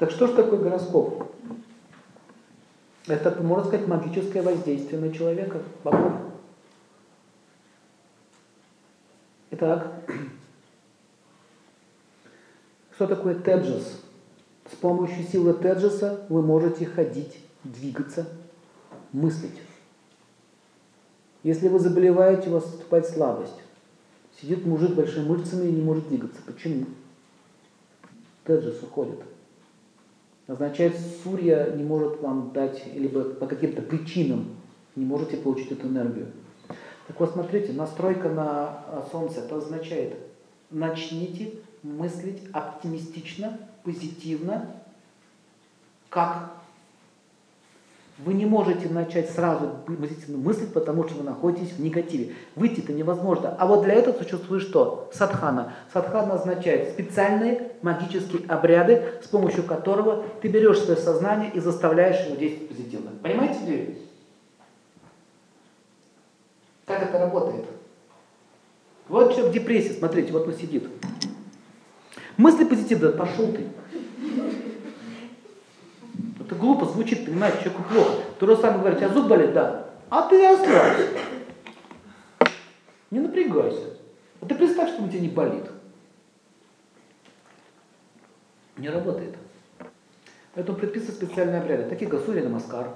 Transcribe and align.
Так 0.00 0.10
что 0.10 0.28
же 0.28 0.32
такое 0.32 0.60
гороскоп? 0.60 1.30
Это, 3.06 3.42
можно 3.42 3.66
сказать, 3.66 3.86
магическое 3.86 4.40
воздействие 4.40 4.98
на 4.98 5.12
человека, 5.12 5.60
богов. 5.84 6.14
Итак, 9.50 9.92
что 12.94 13.08
такое 13.08 13.34
теджес? 13.34 14.00
С 14.72 14.76
помощью 14.76 15.22
силы 15.24 15.52
теджеса 15.52 16.24
вы 16.30 16.40
можете 16.40 16.86
ходить, 16.86 17.36
двигаться, 17.62 18.26
мыслить. 19.12 19.60
Если 21.42 21.68
вы 21.68 21.78
заболеваете, 21.78 22.48
у 22.48 22.54
вас 22.54 22.64
наступает 22.64 23.06
слабость. 23.06 23.60
Сидит 24.40 24.64
мужик 24.64 24.94
большими 24.94 25.28
мышцами 25.28 25.68
и 25.68 25.72
не 25.72 25.82
может 25.82 26.08
двигаться. 26.08 26.40
Почему? 26.46 26.86
Теджес 28.44 28.82
уходит. 28.82 29.20
Означает, 30.50 30.96
Сурья 31.22 31.70
не 31.76 31.84
может 31.84 32.20
вам 32.20 32.50
дать, 32.52 32.84
либо 32.96 33.22
по 33.22 33.46
каким-то 33.46 33.82
причинам 33.82 34.48
не 34.96 35.04
можете 35.04 35.36
получить 35.36 35.70
эту 35.70 35.86
энергию. 35.86 36.26
Так 37.06 37.20
вот, 37.20 37.30
смотрите, 37.30 37.72
настройка 37.72 38.28
на 38.28 38.82
а, 38.88 39.08
Солнце, 39.12 39.42
это 39.42 39.58
означает, 39.58 40.16
начните 40.70 41.52
мыслить 41.84 42.42
оптимистично, 42.52 43.58
позитивно, 43.84 44.74
как 46.08 46.50
вы 48.24 48.34
не 48.34 48.44
можете 48.44 48.88
начать 48.88 49.30
сразу 49.30 49.76
мыслить, 49.86 50.72
потому 50.72 51.04
что 51.04 51.18
вы 51.18 51.24
находитесь 51.24 51.72
в 51.72 51.80
негативе. 51.80 52.34
Выйти-то 52.54 52.92
невозможно. 52.92 53.56
А 53.58 53.66
вот 53.66 53.84
для 53.84 53.94
этого 53.94 54.14
существует 54.16 54.62
что? 54.62 55.10
Садхана. 55.12 55.72
Садхана 55.92 56.34
означает 56.34 56.90
специальные 56.90 57.72
магические 57.82 58.42
обряды, 58.48 59.14
с 59.22 59.28
помощью 59.28 59.62
которого 59.64 60.24
ты 60.42 60.48
берешь 60.48 60.80
свое 60.80 60.98
сознание 60.98 61.50
и 61.52 61.60
заставляешь 61.60 62.26
его 62.26 62.36
действовать 62.36 62.68
позитивно. 62.68 63.10
Понимаете 63.22 63.64
ли? 63.64 63.98
Как 66.86 67.02
это 67.02 67.18
работает? 67.18 67.64
Вот 69.08 69.32
человек 69.32 69.50
в 69.50 69.54
депрессии, 69.54 69.92
смотрите, 69.98 70.32
вот 70.32 70.46
он 70.46 70.54
сидит. 70.54 70.88
Мысли 72.36 72.64
позитивно, 72.64 73.12
пошел 73.12 73.52
ты. 73.52 73.66
Глупо 76.60 76.84
звучит, 76.84 77.24
понимаете, 77.24 77.64
человеку 77.64 77.82
плохо. 77.84 78.10
То 78.38 78.46
же 78.46 78.56
самое 78.56 78.80
говорить, 78.80 79.02
а 79.02 79.08
зуб 79.08 79.28
болит, 79.28 79.54
да. 79.54 79.86
А 80.10 80.28
ты 80.28 80.46
расслабься. 80.46 81.08
Не 83.10 83.20
напрягайся. 83.20 83.96
А 84.42 84.46
ты 84.46 84.54
представь, 84.54 84.90
что 84.90 85.02
у 85.02 85.08
тебя 85.08 85.20
не 85.20 85.28
болит. 85.28 85.64
Не 88.76 88.90
работает. 88.90 89.36
Поэтому 90.54 90.76
предписывают 90.76 91.16
специальные 91.16 91.62
обряды, 91.62 91.88
такие 91.88 92.10
как 92.10 92.24
Сурья 92.24 92.42
Намаскар, 92.42 92.88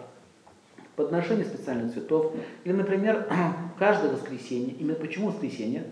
подношение 0.96 1.46
специальных 1.46 1.94
цветов. 1.94 2.32
Или, 2.64 2.72
например, 2.74 3.28
каждое 3.78 4.12
воскресенье. 4.12 4.74
Именно 4.74 4.96
почему 4.96 5.28
воскресенье? 5.28 5.86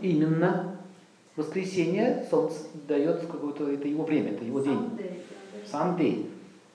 Именно 0.00 0.77
воскресенье 1.38 2.26
солнце 2.30 2.58
дает 2.86 3.26
какое-то, 3.26 3.70
это 3.70 3.86
его 3.86 4.04
время, 4.04 4.32
это 4.32 4.44
его 4.44 4.60
день. 4.60 4.90
Sunday. 5.72 6.28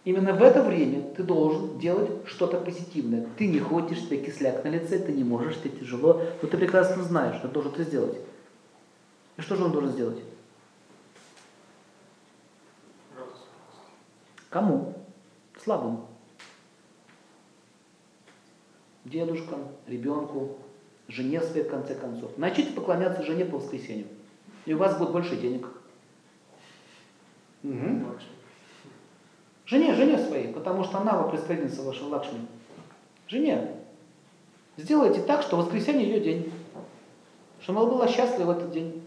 Именно 0.06 0.34
в 0.34 0.42
это 0.42 0.64
время 0.64 1.02
ты 1.16 1.24
должен 1.24 1.78
делать 1.80 2.10
что-то 2.26 2.60
позитивное. 2.60 3.28
Ты 3.38 3.48
не 3.48 3.60
ходишь, 3.60 4.00
у 4.00 4.08
тебя 4.08 4.24
кисляк 4.24 4.64
на 4.64 4.70
лице, 4.70 5.00
ты 5.00 5.12
не 5.14 5.24
можешь, 5.24 5.60
тебе 5.62 5.78
тяжело, 5.78 6.22
но 6.42 6.48
ты 6.48 6.58
прекрасно 6.58 7.04
знаешь, 7.04 7.38
что 7.38 7.48
должен 7.48 7.74
это 7.74 7.84
сделать. 7.84 8.18
И 9.38 9.42
что 9.42 9.56
же 9.56 9.66
он 9.66 9.72
должен 9.72 9.92
сделать? 9.92 10.20
Кому? 14.50 14.94
Слабому. 15.62 16.08
Дедушкам, 19.06 19.68
ребенку, 19.88 20.58
жене 21.08 21.42
своей 21.42 21.66
в 21.66 21.70
конце 21.70 21.96
концов. 21.96 22.38
Начните 22.38 22.72
поклоняться 22.72 23.24
жене 23.24 23.46
по 23.46 23.58
воскресенью. 23.58 24.08
И 24.66 24.74
у 24.74 24.78
вас 24.78 24.98
будет 24.98 25.12
больше 25.12 25.36
денег. 25.36 25.68
Угу. 27.64 28.06
Жене, 29.66 29.94
жене 29.94 30.18
своей, 30.18 30.54
потому 30.54 30.84
что 30.84 31.00
она 31.00 31.24
представительница 31.24 31.82
вашего 31.84 32.10
Лакшми. 32.10 32.40
Жене. 33.28 33.72
Сделайте 34.78 35.22
так, 35.22 35.42
что 35.42 35.58
воскресенье 35.58 36.08
ее 36.08 36.20
день. 36.20 36.54
Чтобы 37.62 37.82
она 37.82 37.90
была 37.90 38.08
счастлива 38.08 38.54
в 38.54 38.58
этот 38.58 38.72
день. 38.72 39.02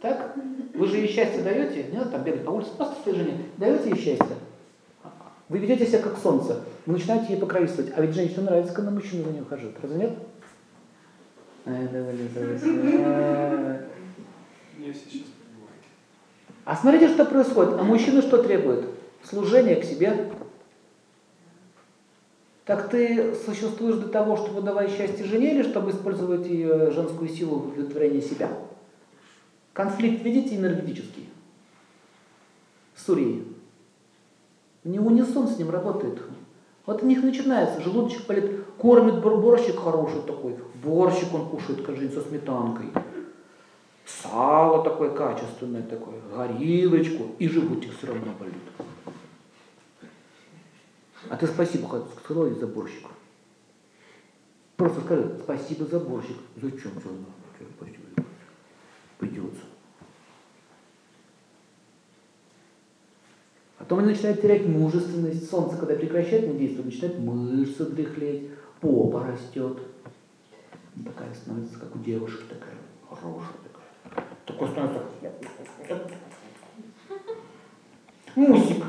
Так? 0.00 0.36
Вы 0.74 0.86
же 0.86 0.98
ей 0.98 1.08
счастье 1.08 1.42
даете, 1.42 1.84
не 1.90 1.98
надо 1.98 2.10
там 2.10 2.22
бегать 2.22 2.44
по 2.44 2.50
улице, 2.50 2.70
просто 2.76 3.02
своей 3.02 3.18
жене. 3.18 3.38
Даете 3.56 3.90
ей 3.90 3.96
счастье. 3.96 4.36
Вы 5.48 5.58
ведете 5.58 5.84
себя 5.84 5.98
как 5.98 6.16
солнце. 6.16 6.62
Вы 6.86 6.92
начинаете 6.94 7.32
ей 7.32 7.40
покровительствовать. 7.40 7.92
А 7.96 8.00
ведь 8.00 8.14
женщине 8.14 8.42
нравится, 8.42 8.72
когда 8.72 8.90
мужчина 8.92 9.24
за 9.24 9.30
нее 9.32 9.42
ухаживает. 9.42 9.76
Разве 9.82 9.98
нет? 9.98 10.12
А 16.64 16.76
смотрите, 16.76 17.08
что 17.08 17.24
происходит. 17.24 17.74
А 17.78 17.82
мужчина 17.82 18.22
что 18.22 18.42
требует? 18.42 18.86
Служение 19.22 19.76
к 19.76 19.84
себе. 19.84 20.30
Так 22.64 22.88
ты 22.88 23.34
существуешь 23.34 23.96
для 23.96 24.08
того, 24.08 24.36
чтобы 24.36 24.62
давать 24.62 24.90
счастье 24.90 25.24
жене 25.24 25.54
или 25.54 25.62
чтобы 25.62 25.90
использовать 25.90 26.46
ее 26.46 26.90
женскую 26.92 27.28
силу 27.28 27.58
в 27.58 27.68
удовлетворении 27.72 28.20
себя? 28.20 28.48
Конфликт, 29.72 30.22
видите, 30.22 30.56
энергетический. 30.56 31.28
С 32.94 33.04
Сурией. 33.06 33.44
Не 34.84 34.98
унисон 34.98 35.48
с 35.48 35.58
ним 35.58 35.70
работает. 35.70 36.20
Вот 36.86 37.02
у 37.02 37.06
них 37.06 37.22
начинается, 37.22 37.80
желудочек 37.82 38.26
болит, 38.26 38.64
кормит 38.78 39.20
борщик 39.22 39.78
хороший 39.78 40.22
такой, 40.22 40.56
борщик 40.82 41.32
он 41.34 41.48
кушает, 41.48 41.84
как 41.84 41.96
со 41.96 42.20
сметанкой 42.22 42.86
сало 44.22 44.82
такое 44.82 45.10
качественное, 45.10 45.82
такое, 45.82 46.20
горилочку, 46.34 47.34
и 47.38 47.48
животик 47.48 47.96
все 47.96 48.08
равно 48.08 48.32
болит. 48.38 48.54
А 51.28 51.36
ты 51.36 51.46
спасибо 51.46 52.04
сказал 52.24 52.46
за 52.46 52.66
борщик. 52.66 53.06
Просто 54.76 55.00
скажи, 55.02 55.38
спасибо 55.44 55.84
за 55.84 56.00
борщик. 56.00 56.36
Зачем? 56.56 56.92
Спасибо. 57.76 57.99
Потом 63.90 64.04
они 64.04 64.12
начинают 64.12 64.40
терять 64.40 64.68
мужественность. 64.68 65.50
Солнце, 65.50 65.76
когда 65.76 65.96
прекращает 65.96 66.46
на 66.46 66.54
действие, 66.54 66.84
начинает 66.84 67.18
мышцы 67.18 67.86
дряхлеть, 67.86 68.50
попа 68.80 69.26
растет. 69.26 69.78
Такая 71.04 71.34
становится, 71.34 71.76
как 71.76 71.96
у 71.96 71.98
девушки 71.98 72.44
такая 72.48 72.76
хорошая 73.08 73.56
такой 74.46 74.68
становится. 74.68 75.02
Мусик. 78.36 78.84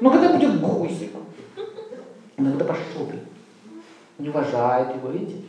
Ну 0.00 0.10
когда 0.10 0.36
будет 0.36 0.60
гусик? 0.60 1.12
Ну 2.36 2.50
когда 2.50 2.64
пошел. 2.64 3.12
Не 4.18 4.28
уважает 4.28 4.96
его, 4.96 5.10
видите? 5.10 5.44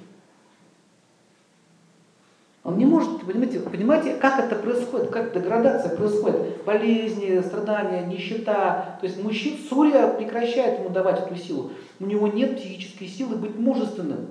Он 2.63 2.77
не 2.77 2.85
может, 2.85 3.18
понимаете, 3.29 3.59
понимаете, 3.59 4.15
как 4.15 4.39
это 4.39 4.55
происходит, 4.55 5.09
как 5.09 5.33
деградация 5.33 5.95
происходит, 5.95 6.63
болезни, 6.65 7.41
страдания, 7.41 8.05
нищета. 8.05 8.97
То 8.99 9.07
есть 9.07 9.23
мужчина, 9.23 9.57
Сурья 9.69 10.07
прекращает 10.07 10.79
ему 10.79 10.89
давать 10.89 11.19
эту 11.19 11.35
силу. 11.35 11.71
У 11.99 12.05
него 12.05 12.27
нет 12.27 12.57
психической 12.57 13.07
силы 13.07 13.35
быть 13.35 13.57
мужественным. 13.57 14.27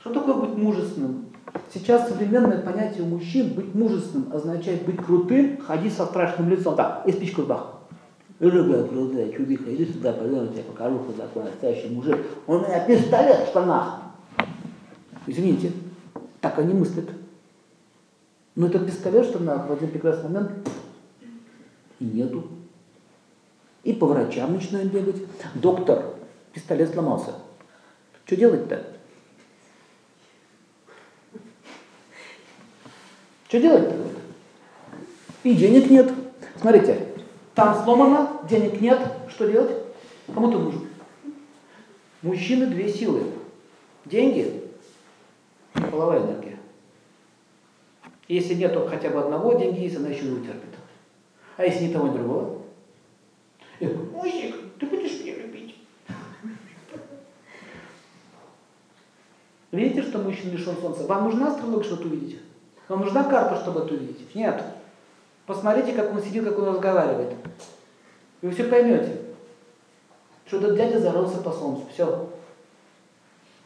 Что 0.00 0.14
такое 0.14 0.34
быть 0.34 0.56
мужественным? 0.56 1.26
Сейчас 1.72 2.08
современное 2.08 2.60
понятие 2.60 3.02
у 3.02 3.06
мужчин 3.06 3.54
быть 3.54 3.74
мужественным 3.74 4.32
означает 4.32 4.84
быть 4.84 4.96
крутым, 4.98 5.58
ходить 5.60 5.92
со 5.92 6.06
страшным 6.06 6.48
лицом. 6.48 6.76
Так, 6.76 7.02
и 7.06 7.12
спичку 7.12 7.42
бах. 7.42 7.76
Любая 8.40 8.84
крутая 8.84 9.30
чудиха, 9.32 9.74
иди 9.74 9.84
сюда, 9.84 10.12
пойдем, 10.14 10.44
я 10.44 10.48
тебе 10.48 10.62
покажу, 10.62 10.98
кто 11.00 11.12
такой 11.12 11.44
настоящий 11.44 11.90
мужик. 11.90 12.16
Он 12.46 12.64
у 12.64 12.66
меня 12.66 12.80
пистолет 12.86 13.46
в 13.46 13.48
штанах. 13.50 14.00
Извините, 15.26 15.72
так 16.40 16.58
они 16.58 16.72
мыслят. 16.72 17.04
Но 18.60 18.66
этот 18.66 18.84
пистолет 18.84 19.34
в 19.34 19.72
один 19.72 19.90
прекрасный 19.90 20.28
момент 20.28 20.68
и 21.98 22.04
нету. 22.04 22.46
И 23.84 23.94
по 23.94 24.04
врачам 24.04 24.52
начинают 24.52 24.92
бегать. 24.92 25.16
Доктор, 25.54 26.16
пистолет 26.52 26.92
сломался. 26.92 27.36
Что 28.26 28.36
делать-то? 28.36 28.86
Что 33.48 33.60
делать-то? 33.62 33.96
И 35.42 35.54
денег 35.54 35.88
нет. 35.88 36.12
Смотрите, 36.60 37.14
там 37.54 37.82
сломано, 37.82 38.42
денег 38.46 38.78
нет. 38.82 39.00
Что 39.30 39.50
делать? 39.50 39.74
Кому 40.34 40.52
ты 40.52 40.58
нужен? 40.58 40.86
Мужчины 42.20 42.66
две 42.66 42.92
силы. 42.92 43.22
Деньги, 44.04 44.64
половая 45.90 46.20
энергия. 46.20 46.49
Если 48.30 48.54
нет 48.54 48.78
хотя 48.88 49.10
бы 49.10 49.18
одного, 49.18 49.54
деньги 49.54 49.80
есть, 49.80 49.96
она 49.96 50.08
еще 50.08 50.22
не 50.22 50.38
утерпит. 50.38 50.76
А 51.56 51.64
если 51.64 51.86
ни 51.86 51.92
того, 51.92 52.06
ни 52.06 52.16
другого? 52.16 52.62
Мужик, 53.80 54.54
ты 54.78 54.86
будешь 54.86 55.18
меня 55.18 55.34
любить? 55.34 55.74
Видите, 59.72 60.02
что 60.02 60.18
мужчина 60.18 60.52
лишен 60.52 60.76
солнца? 60.76 61.08
Вам 61.08 61.24
нужна 61.24 61.48
астрология, 61.48 61.82
чтобы 61.82 62.04
это 62.04 62.14
увидеть? 62.14 62.40
Вам 62.86 63.00
нужна 63.00 63.24
карта, 63.24 63.60
чтобы 63.62 63.80
это 63.80 63.94
увидеть? 63.94 64.32
Нет. 64.32 64.62
Посмотрите, 65.46 65.92
как 65.92 66.14
он 66.14 66.22
сидит, 66.22 66.44
как 66.44 66.56
он 66.56 66.68
разговаривает. 66.68 67.34
И 68.42 68.46
вы 68.46 68.52
все 68.52 68.62
поймете, 68.62 69.22
что 70.46 70.58
этот 70.58 70.76
дядя 70.76 71.00
зарылся 71.00 71.38
по 71.38 71.50
солнцу. 71.50 71.82
Все. 71.92 72.28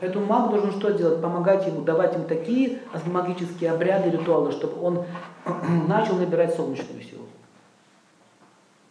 Поэтому 0.05 0.27
маг 0.27 0.51
должен 0.51 0.71
что 0.73 0.91
делать? 0.91 1.23
Помогать 1.23 1.67
ему, 1.67 1.81
давать 1.81 2.13
ему 2.13 2.25
такие 2.25 2.81
магические 3.07 3.71
обряды, 3.71 4.11
ритуалы, 4.11 4.53
чтобы 4.53 4.79
он 4.83 5.07
начал 5.89 6.17
набирать 6.17 6.55
солнечную 6.55 7.03
силу. 7.03 7.25